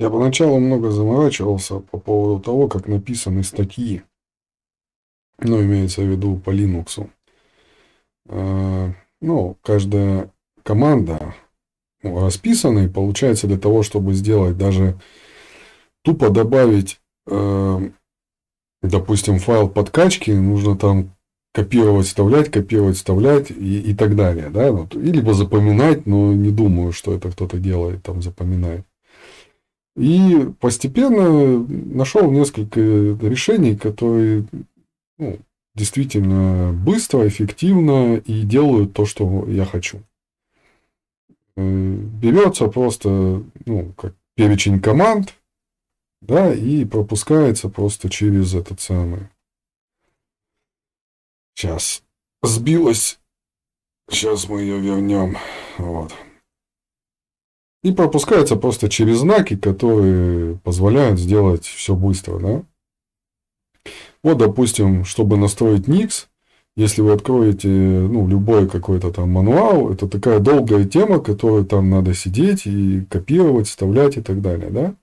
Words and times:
Я 0.00 0.08
поначалу 0.08 0.58
много 0.58 0.90
заморачивался 0.90 1.78
по 1.78 1.98
поводу 1.98 2.42
того, 2.42 2.68
как 2.68 2.88
написаны 2.88 3.44
статьи. 3.44 4.00
Ну, 5.38 5.60
имеется 5.60 6.00
в 6.00 6.06
виду 6.06 6.38
по 6.38 6.48
Linux. 6.48 7.06
А, 8.26 8.94
ну, 9.20 9.58
каждая 9.62 10.32
команда 10.62 11.34
ну, 12.02 12.18
расписана, 12.18 12.86
и 12.86 12.88
получается 12.88 13.46
для 13.46 13.58
того, 13.58 13.82
чтобы 13.82 14.14
сделать 14.14 14.56
даже 14.56 14.98
тупо 16.00 16.30
добавить, 16.30 16.98
э, 17.26 17.90
допустим, 18.80 19.38
файл 19.38 19.68
подкачки, 19.68 20.30
нужно 20.30 20.78
там 20.78 21.14
копировать, 21.52 22.06
вставлять, 22.06 22.50
копировать, 22.50 22.96
вставлять 22.96 23.50
и, 23.50 23.90
и 23.90 23.94
так 23.94 24.16
далее. 24.16 24.48
Да? 24.48 24.72
Вот. 24.72 24.94
И 24.94 25.32
запоминать, 25.34 26.06
но 26.06 26.32
не 26.32 26.50
думаю, 26.50 26.92
что 26.92 27.12
это 27.12 27.30
кто-то 27.30 27.58
делает, 27.58 28.02
там 28.02 28.22
запоминает. 28.22 28.86
И 30.00 30.50
постепенно 30.60 31.58
нашел 31.68 32.30
несколько 32.30 32.80
решений, 32.80 33.76
которые 33.76 34.46
ну, 35.18 35.38
действительно 35.74 36.72
быстро, 36.72 37.28
эффективно 37.28 38.16
и 38.16 38.42
делают 38.44 38.94
то, 38.94 39.04
что 39.04 39.46
я 39.46 39.66
хочу. 39.66 40.00
Э, 41.56 41.62
берется 41.62 42.68
просто 42.68 43.44
ну, 43.66 43.92
как 43.94 44.14
перечень 44.36 44.80
команд, 44.80 45.34
да, 46.22 46.54
и 46.54 46.86
пропускается 46.86 47.68
просто 47.68 48.08
через 48.08 48.54
этот 48.54 48.80
самый. 48.80 49.28
Сейчас 51.54 52.02
сбилась. 52.42 53.20
Сейчас 54.08 54.48
мы 54.48 54.62
ее 54.62 54.80
вернем. 54.80 55.36
Вот. 55.76 56.14
И 57.82 57.92
пропускается 57.92 58.56
просто 58.56 58.88
через 58.88 59.18
знаки, 59.18 59.56
которые 59.56 60.56
позволяют 60.58 61.18
сделать 61.18 61.64
все 61.64 61.94
быстро, 61.94 62.38
да. 62.38 62.62
Вот, 64.22 64.36
допустим, 64.36 65.04
чтобы 65.06 65.38
настроить 65.38 65.88
Nix, 65.88 66.26
если 66.76 67.00
вы 67.00 67.12
откроете 67.12 67.68
ну, 67.68 68.28
любой 68.28 68.68
какой-то 68.68 69.10
там 69.10 69.30
мануал, 69.30 69.90
это 69.90 70.08
такая 70.08 70.40
долгая 70.40 70.84
тема, 70.84 71.20
которую 71.20 71.64
там 71.64 71.90
надо 71.90 72.14
сидеть 72.14 72.66
и 72.66 73.02
копировать, 73.08 73.68
вставлять 73.68 74.18
и 74.18 74.20
так 74.20 74.40
далее. 74.42 74.70
Да? 74.70 74.94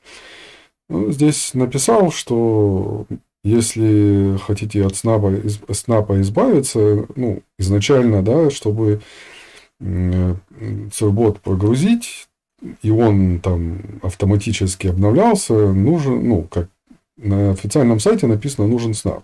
Ну, 0.90 1.12
здесь 1.12 1.54
написал, 1.54 2.12
что 2.12 3.06
если 3.44 4.38
хотите 4.46 4.86
от 4.86 4.96
снапа, 4.96 5.34
снапа 5.72 6.22
избавиться, 6.22 7.08
ну, 7.16 7.42
изначально, 7.58 8.22
да, 8.22 8.50
чтобы 8.50 9.02
сербот 9.80 11.40
прогрузить, 11.42 12.28
и 12.82 12.90
он 12.90 13.40
там 13.40 13.80
автоматически 14.02 14.88
обновлялся, 14.88 15.54
нужен, 15.54 16.28
ну, 16.28 16.44
как 16.44 16.70
на 17.18 17.52
официальном 17.52 18.00
сайте 18.00 18.28
написано 18.28 18.68
нужен 18.68 18.94
снап. 18.94 19.24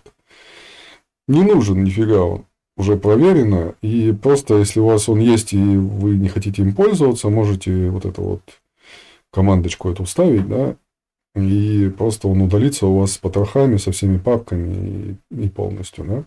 Не 1.26 1.42
нужен 1.42 1.84
нифига 1.84 2.22
он. 2.22 2.44
Уже 2.76 2.96
проверено. 2.96 3.74
И 3.82 4.12
просто, 4.12 4.58
если 4.58 4.80
у 4.80 4.86
вас 4.86 5.08
он 5.08 5.20
есть, 5.20 5.52
и 5.52 5.58
вы 5.58 6.16
не 6.16 6.28
хотите 6.28 6.62
им 6.62 6.74
пользоваться, 6.74 7.28
можете 7.28 7.88
вот 7.88 8.04
эту 8.04 8.22
вот 8.22 8.42
командочку 9.30 9.90
эту 9.90 10.04
вставить, 10.04 10.48
да, 10.48 10.76
и 11.34 11.92
просто 11.96 12.28
он 12.28 12.42
удалится 12.42 12.86
у 12.86 12.98
вас 13.00 13.12
с 13.12 13.18
потрохами, 13.18 13.76
со 13.76 13.90
всеми 13.90 14.18
папками 14.18 15.18
и, 15.30 15.44
и 15.44 15.48
полностью, 15.48 16.04
да. 16.04 16.24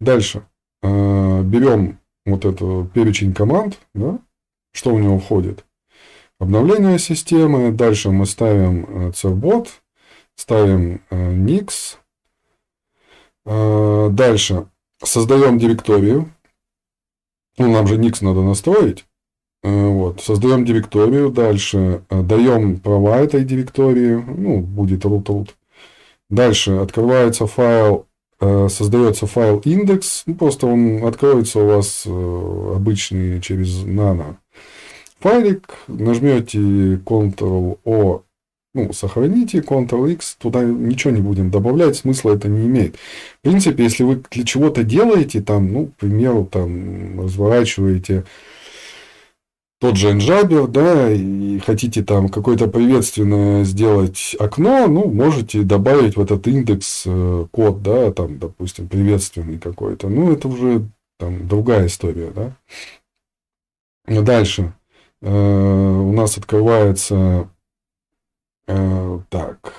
Дальше. 0.00 0.44
Э, 0.82 1.42
берем 1.42 1.98
вот 2.24 2.44
эту 2.44 2.88
перечень 2.94 3.34
команд, 3.34 3.80
да, 3.94 4.18
что 4.72 4.92
у 4.92 4.98
него 4.98 5.18
входит. 5.18 5.64
Обновление 6.38 6.98
системы. 6.98 7.70
Дальше 7.70 8.10
мы 8.10 8.26
ставим 8.26 9.10
CFBot, 9.10 9.66
э, 9.66 9.70
ставим 10.34 11.00
э, 11.10 11.34
Nix. 11.34 11.98
Э, 13.46 14.08
дальше 14.10 14.66
создаем 15.02 15.58
директорию. 15.58 16.32
Ну, 17.58 17.70
нам 17.70 17.86
же 17.86 17.96
Nix 17.96 18.24
надо 18.24 18.42
настроить. 18.42 19.06
Вот. 19.62 20.20
Создаем 20.20 20.64
директорию. 20.64 21.30
Дальше 21.30 22.02
даем 22.10 22.80
права 22.80 23.18
этой 23.18 23.44
директории. 23.44 24.14
Ну, 24.14 24.60
будет 24.60 25.04
root 25.04 25.24
root. 25.26 25.50
Дальше 26.28 26.72
открывается 26.72 27.46
файл, 27.46 28.06
создается 28.68 29.26
файл 29.26 29.60
индекс. 29.64 30.24
Ну, 30.26 30.34
просто 30.34 30.66
он 30.66 31.04
откроется 31.04 31.60
у 31.60 31.66
вас 31.66 32.04
обычный 32.06 33.40
через 33.40 33.84
nano 33.84 34.36
файлик. 35.20 35.74
Нажмете 35.86 36.58
Ctrl-O 36.58 38.22
ну, 38.74 38.92
сохраните 38.92 39.58
Ctrl-X, 39.58 40.36
туда 40.38 40.62
ничего 40.62 41.12
не 41.12 41.20
будем 41.20 41.50
добавлять, 41.50 41.96
смысла 41.96 42.34
это 42.34 42.48
не 42.48 42.66
имеет. 42.66 42.96
В 42.96 43.42
принципе, 43.42 43.84
если 43.84 44.02
вы 44.02 44.22
для 44.30 44.44
чего-то 44.44 44.82
делаете, 44.82 45.42
там, 45.42 45.72
ну, 45.72 45.86
к 45.88 45.96
примеру, 45.96 46.48
там, 46.50 47.20
разворачиваете 47.20 48.24
тот 49.82 49.96
же 49.96 50.12
Njabber, 50.12 50.66
да, 50.68 51.10
и 51.10 51.58
хотите 51.58 52.02
там 52.02 52.28
какое-то 52.28 52.68
приветственное 52.68 53.64
сделать 53.64 54.34
окно, 54.38 54.86
ну, 54.86 55.10
можете 55.10 55.62
добавить 55.62 56.16
в 56.16 56.22
этот 56.22 56.46
индекс 56.46 57.02
э, 57.04 57.46
код, 57.50 57.82
да, 57.82 58.12
там, 58.12 58.38
допустим, 58.38 58.88
приветственный 58.88 59.58
какой-то. 59.58 60.08
Ну, 60.08 60.32
это 60.32 60.48
уже 60.48 60.88
там 61.18 61.46
другая 61.46 61.86
история, 61.86 62.32
да. 62.34 62.52
Дальше. 64.22 64.72
Э, 65.20 65.28
у 65.28 66.12
нас 66.12 66.38
открывается 66.38 67.48
Э, 68.68 69.18
так. 69.28 69.74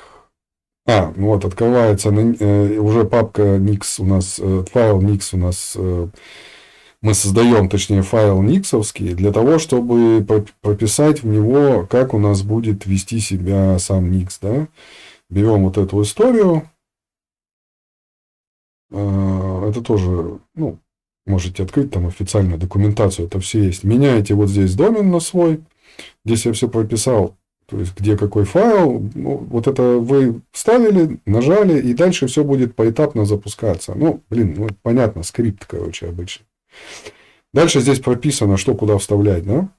А, 0.86 1.14
ну 1.16 1.28
вот, 1.28 1.46
открывается 1.46 2.10
уже 2.10 3.06
папка 3.06 3.56
Nix 3.58 3.96
у 4.00 4.06
нас, 4.06 4.36
файл 4.70 5.02
Nix 5.02 5.30
у 5.32 5.38
нас, 5.38 5.78
мы 7.04 7.14
создаем, 7.14 7.70
точнее, 7.70 8.02
файл 8.02 8.42
никсовский 8.42 9.14
для 9.14 9.32
того, 9.32 9.60
чтобы 9.60 10.26
прописать 10.62 11.22
в 11.22 11.28
него, 11.28 11.86
как 11.86 12.14
у 12.14 12.18
нас 12.18 12.42
будет 12.42 12.88
вести 12.88 13.20
себя 13.20 13.78
сам 13.78 14.10
Nix, 14.10 14.38
да. 14.42 14.68
Берем 15.30 15.66
вот 15.66 15.78
эту 15.78 16.02
историю. 16.02 16.64
Это 18.90 19.82
тоже, 19.84 20.40
ну, 20.56 20.80
можете 21.26 21.64
открыть 21.64 21.92
там 21.92 22.08
официальную 22.08 22.58
документацию, 22.58 23.28
это 23.28 23.40
все 23.40 23.66
есть. 23.66 23.84
Меняете 23.84 24.34
вот 24.34 24.50
здесь 24.50 24.74
домен 24.74 25.12
на 25.12 25.20
свой. 25.20 25.62
Здесь 26.24 26.46
я 26.46 26.54
все 26.54 26.68
прописал 26.68 27.36
то 27.66 27.80
есть, 27.80 27.98
где 27.98 28.18
какой 28.18 28.44
файл, 28.44 29.10
ну, 29.16 29.38
вот 29.38 29.68
это 29.68 29.98
вы 29.98 30.42
вставили, 30.52 31.20
нажали, 31.26 31.82
и 31.82 31.94
дальше 31.94 32.28
все 32.28 32.44
будет 32.44 32.76
поэтапно 32.76 33.26
запускаться. 33.26 33.94
Ну, 33.96 34.22
блин, 34.30 34.54
ну, 34.58 34.68
понятно, 34.82 35.24
скрипт, 35.24 35.66
короче, 35.66 36.08
обычно. 36.08 36.46
Дальше 37.54 37.80
здесь 37.80 38.00
прописано, 38.00 38.58
что 38.58 38.76
куда 38.76 38.98
вставлять, 38.98 39.46
да? 39.46 39.70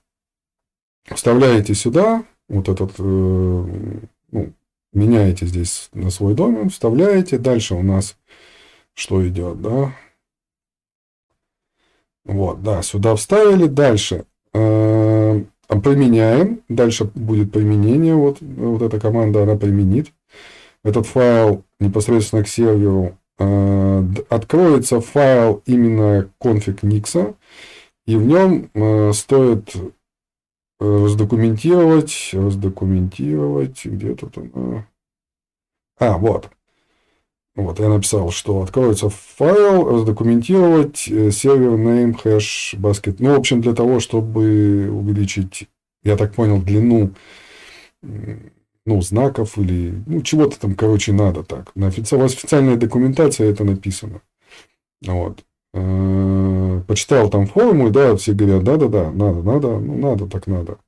Вставляете 1.14 1.74
сюда, 1.74 2.24
вот 2.48 2.68
этот, 2.68 2.92
э, 2.98 3.02
ну, 3.02 4.52
меняете 4.92 5.46
здесь 5.46 5.90
на 5.92 6.10
свой 6.10 6.34
домен, 6.34 6.70
вставляете. 6.70 7.38
Дальше 7.38 7.74
у 7.74 7.82
нас 7.82 8.16
что 8.94 9.26
идет, 9.26 9.60
да? 9.60 9.94
Вот, 12.24 12.62
да, 12.62 12.82
сюда 12.82 13.16
вставили. 13.16 13.66
Дальше 13.66 14.24
э, 14.54 15.44
применяем, 15.68 16.62
дальше 16.68 17.04
будет 17.14 17.52
применение, 17.52 18.14
вот, 18.14 18.40
вот 18.40 18.82
эта 18.82 19.00
команда, 19.00 19.42
она 19.42 19.56
применит 19.56 20.12
этот 20.82 21.06
файл 21.06 21.64
непосредственно 21.80 22.44
к 22.44 22.48
серверу, 22.48 23.18
откроется 23.36 25.00
файл 25.00 25.62
именно 25.66 26.30
конфиг 26.38 26.84
Nix, 26.84 27.34
и 28.06 28.16
в 28.16 28.26
нем 28.26 28.70
э, 28.74 29.12
стоит 29.12 29.74
раздокументировать, 30.78 32.30
раздокументировать, 32.32 33.84
где 33.84 34.14
тут 34.14 34.36
она? 34.38 34.86
А, 35.98 36.18
вот. 36.18 36.50
Вот, 37.56 37.78
я 37.78 37.88
написал, 37.88 38.30
что 38.30 38.62
откроется 38.62 39.08
файл, 39.08 39.88
раздокументировать 39.88 41.08
э, 41.08 41.30
сервер 41.30 41.78
name 41.78 42.16
hash 42.22 42.74
basket. 42.78 43.16
Ну, 43.20 43.34
в 43.34 43.38
общем, 43.38 43.60
для 43.60 43.74
того, 43.74 44.00
чтобы 44.00 44.90
увеличить, 44.90 45.68
я 46.02 46.16
так 46.16 46.34
понял, 46.34 46.60
длину 46.60 47.12
ну, 48.86 49.00
знаков 49.00 49.58
или 49.58 50.02
ну, 50.06 50.20
чего-то 50.22 50.58
там, 50.60 50.74
короче, 50.74 51.12
надо 51.12 51.42
так. 51.42 51.74
На 51.74 51.88
офици... 51.88 52.16
В 52.16 52.22
официальной 52.22 52.76
документации 52.76 53.48
это 53.48 53.64
написано. 53.64 54.20
Вот. 55.04 55.44
Э, 55.72 56.82
почитал 56.86 57.30
там 57.30 57.46
форму, 57.46 57.90
да, 57.90 58.14
все 58.16 58.32
говорят, 58.32 58.62
да-да-да, 58.64 59.10
надо, 59.10 59.42
надо, 59.42 59.78
ну, 59.78 59.96
надо, 59.96 60.26
так 60.26 60.46
надо. 60.46 60.78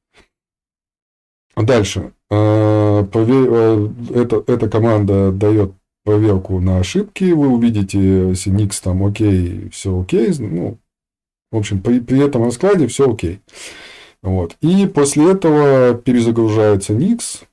Дальше. 1.57 2.13
Э, 2.31 3.01
эта, 4.15 4.45
эта 4.47 4.69
команда 4.69 5.33
дает 5.33 5.73
проверку 6.05 6.61
на 6.61 6.79
ошибки, 6.79 7.33
вы 7.33 7.49
увидите, 7.49 8.29
если 8.29 8.51
Никс 8.51 8.81
там 8.81 9.05
окей, 9.05 9.69
все 9.71 10.01
окей, 10.01 10.33
ну, 10.39 10.79
в 11.51 11.57
общем, 11.57 11.81
при, 11.81 12.01
при 12.01 12.25
этом 12.25 12.45
раскладе 12.45 12.87
все 12.87 13.11
окей. 13.11 13.41
Вот. 14.23 14.57
И 14.61 14.87
после 14.87 15.33
этого 15.33 15.95
перезагружается 15.95 16.93
Nix 16.93 17.45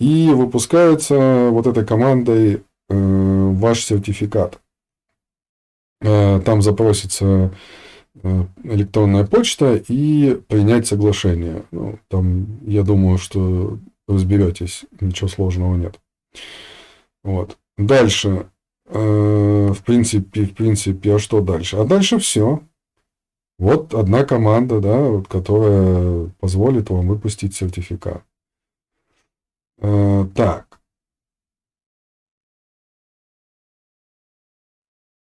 и 0.00 0.30
выпускается 0.30 1.50
вот 1.50 1.66
этой 1.66 1.84
командой 1.84 2.64
э, 2.88 3.50
ваш 3.54 3.84
сертификат. 3.84 4.58
Э, 6.00 6.40
там 6.40 6.62
запросится 6.62 7.52
э, 8.22 8.44
электронная 8.64 9.26
почта 9.26 9.76
и 9.88 10.40
принять 10.48 10.86
соглашение. 10.86 11.64
Ну, 11.70 11.98
там, 12.08 12.46
я 12.66 12.82
думаю, 12.82 13.18
что 13.18 13.78
разберетесь, 14.08 14.86
ничего 15.00 15.28
сложного 15.28 15.76
нет. 15.76 16.00
Вот. 17.22 17.58
Дальше. 17.76 18.46
Э, 18.86 19.72
в 19.72 19.84
принципе, 19.84 20.44
в 20.44 20.54
принципе, 20.54 21.16
а 21.16 21.18
что 21.18 21.42
дальше? 21.42 21.76
А 21.76 21.84
дальше 21.84 22.18
все. 22.18 22.62
Вот 23.58 23.92
одна 23.92 24.24
команда, 24.24 24.80
да, 24.80 24.98
вот, 24.98 25.28
которая 25.28 26.30
позволит 26.40 26.88
вам 26.88 27.08
выпустить 27.08 27.54
сертификат. 27.54 28.22
Э, 29.80 30.26
так. 30.34 30.80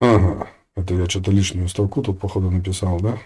Ага, 0.02 0.48
это 0.76 0.94
я 0.94 1.06
что-то 1.08 1.32
лишнюю 1.32 1.68
строку 1.70 2.02
тут, 2.02 2.20
походу, 2.20 2.52
написал, 2.52 3.00
да? 3.00 3.18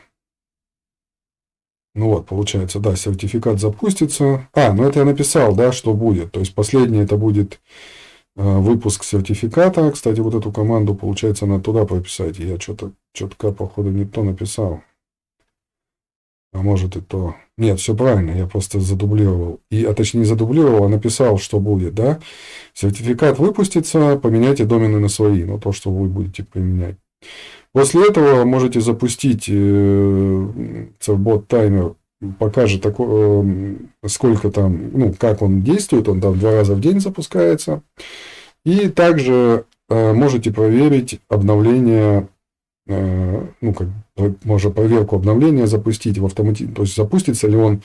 Ну 1.95 2.09
вот, 2.09 2.25
получается, 2.25 2.80
да, 2.80 2.95
сертификат 2.95 3.59
запустится. 3.59 4.47
А, 4.53 4.74
ну 4.74 4.83
это 4.83 5.00
я 5.00 5.06
написал, 5.06 5.56
да, 5.56 5.71
что 5.71 5.94
будет. 5.94 6.31
То 6.31 6.39
есть, 6.39 6.56
последний 6.56 7.00
это 7.00 7.18
будет 7.18 7.62
э, 8.35 8.41
выпуск 8.41 9.03
сертификата. 9.03 9.91
Кстати, 9.91 10.19
вот 10.19 10.33
эту 10.33 10.51
команду, 10.51 10.95
получается, 10.95 11.45
надо 11.45 11.63
туда 11.63 11.85
прописать. 11.85 12.39
Я 12.39 12.59
что-то 12.59 12.94
четко, 13.13 13.51
походу, 13.51 13.91
не 13.91 14.06
то 14.06 14.24
написал. 14.24 14.81
А 16.53 16.61
может 16.61 16.95
и 16.95 17.01
то. 17.01 17.35
Нет, 17.57 17.79
все 17.79 17.95
правильно, 17.95 18.31
я 18.31 18.45
просто 18.45 18.79
задублировал. 18.79 19.59
И, 19.71 19.83
а 19.85 19.94
точнее, 19.94 20.21
не 20.21 20.25
задублировал, 20.25 20.83
а 20.83 20.89
написал, 20.89 21.39
что 21.39 21.59
будет, 21.59 21.95
да? 21.95 22.19
Сертификат 22.73 23.39
выпустится, 23.39 24.19
поменяйте 24.21 24.65
домены 24.65 25.00
на 25.00 25.09
свои, 25.09 25.44
ну, 25.44 25.59
то, 25.59 25.71
что 25.71 25.91
вы 25.91 26.07
будете 26.07 26.44
применять. 26.44 26.95
После 27.71 28.07
этого 28.07 28.45
можете 28.45 28.81
запустить 28.81 29.45
э, 29.50 30.47
бот 31.07 31.47
таймер, 31.47 31.95
покажет, 32.38 32.85
э, 32.85 33.75
сколько 34.06 34.51
там, 34.51 34.91
ну, 34.94 35.13
как 35.17 35.41
он 35.41 35.63
действует, 35.63 36.07
он 36.07 36.21
там 36.21 36.38
два 36.38 36.51
раза 36.51 36.75
в 36.75 36.81
день 36.81 36.99
запускается. 36.99 37.81
И 38.63 38.89
также 38.89 39.65
э, 39.89 40.13
можете 40.13 40.51
проверить 40.51 41.19
обновление 41.29 42.21
Э, 42.21 42.27
ну, 42.85 43.74
как 43.74 43.88
можно 44.44 44.71
проверку 44.71 45.15
обновления 45.15 45.68
запустить 45.68 46.18
в 46.18 46.25
автомате, 46.25 46.68
то 46.68 46.83
есть 46.83 46.95
запустится 46.95 47.47
ли 47.47 47.56
он, 47.56 47.81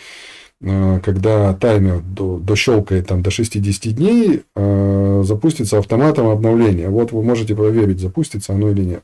э, 0.60 1.00
когда 1.04 1.54
таймер 1.54 2.00
до, 2.00 2.38
дощелкает 2.38 3.06
там 3.06 3.22
до 3.22 3.30
60 3.30 3.94
дней, 3.94 4.42
э, 4.56 5.22
запустится 5.24 5.78
автоматом 5.78 6.28
обновления. 6.28 6.88
Вот 6.88 7.12
вы 7.12 7.22
можете 7.22 7.54
проверить, 7.54 8.00
запустится 8.00 8.54
оно 8.54 8.70
или 8.70 8.82
нет. 8.82 9.02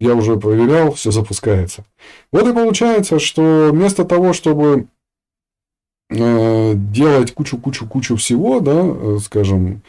Я 0.00 0.14
уже 0.14 0.36
проверял, 0.36 0.92
все 0.92 1.10
запускается. 1.10 1.84
Вот 2.32 2.46
и 2.46 2.52
получается, 2.52 3.18
что 3.18 3.70
вместо 3.72 4.04
того, 4.04 4.32
чтобы 4.32 4.86
делать 6.10 7.34
кучу-кучу-кучу 7.34 8.16
всего, 8.16 8.60
да, 8.60 9.18
скажем, 9.18 9.82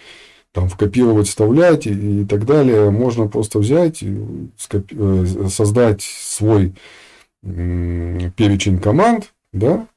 там 0.54 0.70
вкопировать, 0.70 1.28
вставлять 1.28 1.88
и, 1.88 2.22
и 2.22 2.26
так 2.26 2.46
далее. 2.46 2.90
Можно 2.90 3.28
просто 3.28 3.60
взять, 3.60 4.02
скопи- 4.02 4.96
э, 5.46 5.50
создать 5.50 6.02
свой 6.02 6.74
перечень 7.42 8.80
команд, 8.80 9.34
да, 9.54 9.88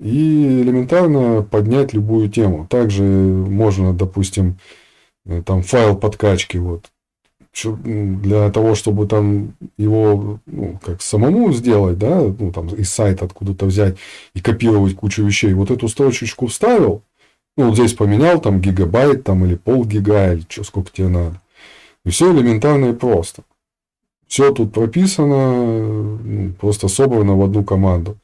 и 0.00 0.62
элементарно 0.62 1.42
поднять 1.42 1.92
любую 1.92 2.30
тему. 2.30 2.66
Также 2.68 3.02
можно, 3.02 3.92
допустим, 3.92 4.58
э, 5.26 5.42
там 5.44 5.62
файл 5.62 5.96
подкачки, 5.96 6.56
вот, 6.56 6.90
для 7.64 8.50
того, 8.50 8.74
чтобы 8.74 9.06
там 9.06 9.54
его 9.78 10.40
ну, 10.44 10.78
как 10.84 11.00
самому 11.00 11.52
сделать, 11.52 11.98
да, 11.98 12.20
ну, 12.20 12.52
там 12.52 12.68
из 12.68 12.90
сайта 12.90 13.24
откуда-то 13.24 13.64
взять 13.66 13.96
и 14.34 14.40
копировать 14.40 14.94
кучу 14.94 15.24
вещей. 15.24 15.54
Вот 15.54 15.70
эту 15.70 15.88
строчечку 15.88 16.48
вставил, 16.48 17.02
ну, 17.56 17.66
вот 17.66 17.74
здесь 17.74 17.94
поменял 17.94 18.40
там 18.40 18.60
гигабайт 18.60 19.24
там, 19.24 19.44
или 19.44 19.54
полгига, 19.54 20.34
или 20.34 20.44
что, 20.48 20.64
сколько 20.64 20.90
тебе 20.90 21.08
надо. 21.08 21.40
И 22.04 22.10
все 22.10 22.32
элементарно 22.32 22.86
и 22.86 22.92
просто. 22.92 23.42
Все 24.26 24.52
тут 24.52 24.72
прописано, 24.72 26.16
ну, 26.22 26.52
просто 26.60 26.88
собрано 26.88 27.36
в 27.36 27.42
одну 27.42 27.64
команду. 27.64 28.16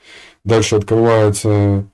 Дальше 0.45 0.77
открывается 0.77 1.85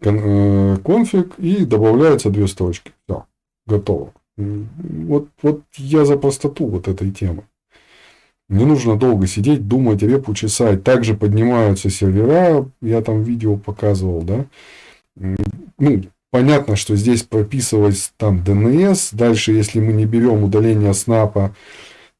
э, 0.00 0.76
конфиг 0.84 1.34
и 1.38 1.64
добавляются 1.64 2.30
две 2.30 2.46
строчки. 2.46 2.92
Все, 3.06 3.24
готово. 3.66 4.12
Вот, 4.36 5.28
вот 5.42 5.62
я 5.76 6.04
за 6.04 6.16
простоту 6.16 6.66
вот 6.66 6.86
этой 6.86 7.10
темы. 7.10 7.42
Не 8.48 8.64
нужно 8.64 8.96
долго 8.96 9.26
сидеть, 9.26 9.68
думать, 9.68 10.02
репу 10.02 10.32
чесать. 10.32 10.84
Также 10.84 11.14
поднимаются 11.14 11.90
сервера, 11.90 12.66
я 12.80 13.02
там 13.02 13.22
видео 13.22 13.56
показывал, 13.56 14.22
да. 14.22 14.46
Ну, 15.16 16.02
Понятно, 16.30 16.76
что 16.76 16.94
здесь 16.94 17.22
прописывать 17.22 18.12
там 18.18 18.42
DNS. 18.42 19.10
Дальше, 19.12 19.52
если 19.52 19.80
мы 19.80 19.92
не 19.92 20.04
берем 20.04 20.44
удаление 20.44 20.92
снапа 20.92 21.54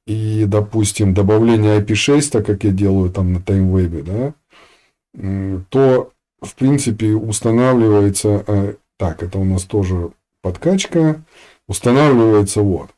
и, 0.06 0.44
допустим, 0.46 1.12
добавление 1.12 1.80
IP6, 1.80 2.30
так 2.30 2.46
как 2.46 2.64
я 2.64 2.70
делаю 2.70 3.10
там 3.10 3.34
на 3.34 3.38
TimeWeb, 3.38 4.02
да, 4.02 5.62
то, 5.70 6.12
в 6.40 6.54
принципе, 6.54 7.12
устанавливается... 7.12 8.44
Э, 8.46 8.74
так, 8.96 9.22
это 9.22 9.38
у 9.38 9.44
нас 9.44 9.64
тоже 9.64 10.12
подкачка. 10.42 11.22
Устанавливается 11.66 12.62
вот. 12.62 12.90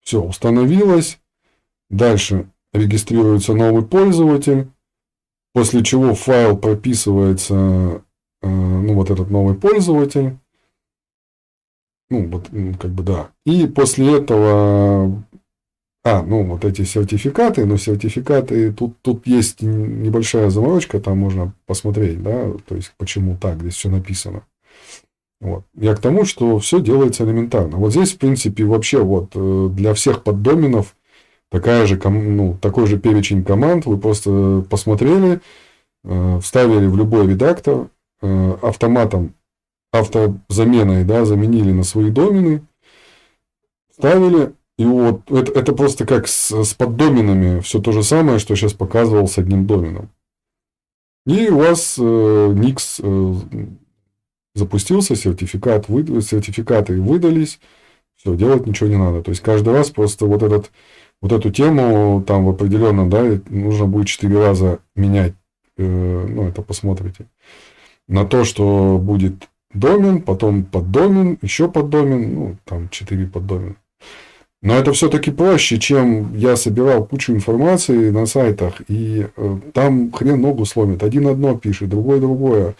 Все, 0.00 0.20
установилось. 0.20 1.18
Дальше 1.90 2.48
регистрируется 2.72 3.54
новый 3.54 3.84
пользователь. 3.84 4.68
После 5.52 5.84
чего 5.84 6.14
файл 6.14 6.56
прописывается 6.56 8.03
ну, 8.44 8.94
вот 8.94 9.10
этот 9.10 9.30
новый 9.30 9.54
пользователь. 9.54 10.36
Ну, 12.10 12.28
вот, 12.28 12.50
как 12.78 12.90
бы, 12.90 13.02
да. 13.02 13.30
И 13.46 13.66
после 13.66 14.18
этого, 14.18 15.24
а, 16.04 16.22
ну, 16.22 16.44
вот 16.44 16.64
эти 16.64 16.82
сертификаты, 16.82 17.64
но 17.64 17.76
сертификаты, 17.76 18.72
тут, 18.72 19.00
тут 19.00 19.26
есть 19.26 19.62
небольшая 19.62 20.50
заморочка, 20.50 21.00
там 21.00 21.18
можно 21.18 21.54
посмотреть, 21.66 22.22
да, 22.22 22.52
то 22.66 22.76
есть, 22.76 22.92
почему 22.98 23.36
так, 23.40 23.60
здесь 23.60 23.74
все 23.74 23.88
написано. 23.88 24.44
Вот. 25.40 25.64
Я 25.74 25.94
к 25.94 26.00
тому, 26.00 26.24
что 26.24 26.58
все 26.58 26.80
делается 26.80 27.24
элементарно. 27.24 27.76
Вот 27.78 27.92
здесь, 27.92 28.12
в 28.12 28.18
принципе, 28.18 28.64
вообще 28.64 29.02
вот 29.02 29.32
э, 29.34 29.68
для 29.72 29.92
всех 29.92 30.22
поддоменов 30.22 30.96
такая 31.50 31.86
же, 31.86 32.00
ну, 32.08 32.56
такой 32.60 32.86
же 32.86 32.98
перечень 32.98 33.44
команд. 33.44 33.84
Вы 33.84 33.98
просто 33.98 34.64
посмотрели, 34.70 35.40
э, 36.04 36.40
вставили 36.40 36.86
в 36.86 36.96
любой 36.96 37.26
редактор, 37.26 37.88
Э, 37.88 37.93
автоматом, 38.62 39.34
автозаменой, 39.94 41.04
да, 41.04 41.24
заменили 41.24 41.72
на 41.72 41.84
свои 41.84 42.10
домены, 42.10 42.62
ставили, 43.92 44.52
и 44.76 44.84
вот 44.84 45.30
это, 45.30 45.52
это 45.52 45.72
просто 45.72 46.04
как 46.04 46.26
с, 46.26 46.64
с 46.64 46.74
поддоменами, 46.74 47.60
все 47.60 47.80
то 47.80 47.92
же 47.92 48.02
самое, 48.02 48.38
что 48.38 48.56
сейчас 48.56 48.72
показывал 48.72 49.28
с 49.28 49.38
одним 49.38 49.66
доменом. 49.66 50.10
И 51.26 51.48
у 51.48 51.58
вас 51.58 51.96
э, 51.98 52.02
Nix 52.02 53.00
э, 53.02 53.66
запустился, 54.54 55.14
сертификат 55.14 55.88
вы, 55.88 56.20
сертификаты 56.20 57.00
выдались, 57.00 57.60
все, 58.16 58.34
делать 58.34 58.66
ничего 58.66 58.88
не 58.88 58.98
надо. 58.98 59.22
То 59.22 59.30
есть 59.30 59.42
каждый 59.42 59.72
раз 59.72 59.90
просто 59.90 60.26
вот, 60.26 60.42
этот, 60.42 60.70
вот 61.22 61.32
эту 61.32 61.50
тему 61.50 62.22
там 62.26 62.44
в 62.44 62.50
определенном, 62.50 63.08
да, 63.08 63.40
нужно 63.48 63.86
будет 63.86 64.08
четыре 64.08 64.38
раза 64.38 64.80
менять. 64.96 65.34
Э, 65.76 66.26
ну, 66.28 66.48
это 66.48 66.62
посмотрите 66.62 67.26
на 68.08 68.24
то, 68.24 68.44
что 68.44 68.98
будет 68.98 69.48
домен, 69.72 70.22
потом 70.22 70.64
поддомен, 70.64 71.38
еще 71.42 71.70
поддомен, 71.70 72.34
ну, 72.34 72.56
там 72.64 72.88
4 72.88 73.26
поддомена. 73.26 73.76
Но 74.64 74.74
это 74.74 74.94
все-таки 74.94 75.30
проще, 75.30 75.78
чем 75.78 76.34
я 76.34 76.56
собирал 76.56 77.04
кучу 77.04 77.34
информации 77.34 78.08
на 78.08 78.24
сайтах, 78.24 78.80
и 78.88 79.26
э, 79.36 79.58
там 79.74 80.10
хрен 80.10 80.40
ногу 80.40 80.64
сломит. 80.64 81.02
Один 81.02 81.28
одно 81.28 81.58
пишет, 81.58 81.90
другой 81.90 82.18
другое, 82.18 82.74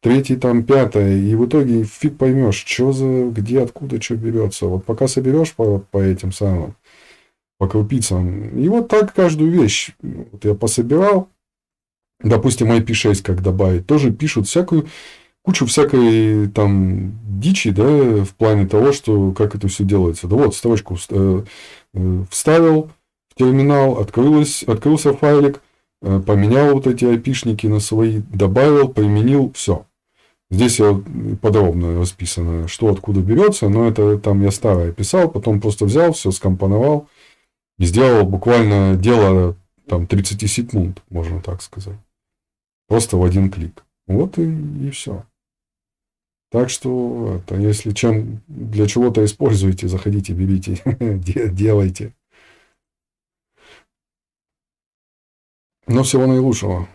третий 0.00 0.36
там 0.36 0.62
пятое, 0.62 1.18
и 1.18 1.34
в 1.34 1.44
итоге 1.44 1.84
фиг 1.84 2.16
поймешь, 2.16 2.64
что 2.66 2.92
за, 2.92 3.26
где, 3.26 3.60
откуда, 3.60 4.00
что 4.00 4.16
берется. 4.16 4.64
Вот 4.64 4.86
пока 4.86 5.08
соберешь 5.08 5.52
по, 5.52 5.80
по 5.90 5.98
этим 5.98 6.32
самым, 6.32 6.74
по 7.58 7.68
крупицам, 7.68 8.58
и 8.58 8.66
вот 8.70 8.88
так 8.88 9.12
каждую 9.12 9.50
вещь. 9.50 9.90
Вот 10.00 10.42
я 10.42 10.54
пособирал, 10.54 11.28
допустим, 12.20 12.72
IP6 12.72 13.22
как 13.22 13.42
добавить, 13.42 13.86
тоже 13.86 14.12
пишут 14.12 14.46
всякую 14.48 14.86
кучу 15.46 15.64
всякой 15.64 16.48
там 16.48 17.12
дичи, 17.40 17.70
да, 17.70 17.84
в 18.24 18.34
плане 18.36 18.66
того, 18.66 18.92
что 18.92 19.30
как 19.30 19.54
это 19.54 19.68
все 19.68 19.84
делается. 19.84 20.26
Да 20.26 20.34
вот, 20.36 20.56
строчку 20.56 20.98
э, 21.08 21.42
э, 21.94 22.24
вставил 22.30 22.90
в 23.28 23.38
терминал, 23.38 23.98
открылась, 23.98 24.64
открылся 24.64 25.14
файлик, 25.14 25.62
э, 26.02 26.20
поменял 26.26 26.74
вот 26.74 26.88
эти 26.88 27.04
айпишники 27.04 27.68
на 27.68 27.78
свои, 27.78 28.22
добавил, 28.32 28.88
применил, 28.88 29.52
все. 29.54 29.86
Здесь 30.50 30.80
я 30.80 31.00
подробно 31.40 31.98
расписано, 31.98 32.66
что 32.66 32.88
откуда 32.88 33.20
берется, 33.20 33.68
но 33.68 33.86
это 33.86 34.18
там 34.18 34.42
я 34.42 34.50
старое 34.50 34.90
писал, 34.90 35.30
потом 35.30 35.60
просто 35.60 35.84
взял, 35.84 36.12
все 36.12 36.32
скомпоновал 36.32 37.08
и 37.78 37.84
сделал 37.84 38.24
буквально 38.24 38.96
дело 38.96 39.56
там 39.88 40.08
30 40.08 40.50
секунд, 40.50 41.02
можно 41.08 41.40
так 41.40 41.62
сказать. 41.62 41.98
Просто 42.88 43.16
в 43.16 43.24
один 43.24 43.50
клик. 43.50 43.84
Вот 44.06 44.38
и, 44.38 44.44
и 44.86 44.90
все. 44.90 45.24
Так 46.50 46.70
что, 46.70 47.42
это, 47.42 47.56
если 47.56 47.90
чем 47.90 48.40
для 48.46 48.86
чего-то 48.86 49.24
используете, 49.24 49.88
заходите, 49.88 50.32
берите, 50.32 50.80
делайте. 51.52 52.14
Но 55.88 56.02
всего 56.02 56.26
наилучшего. 56.26 56.88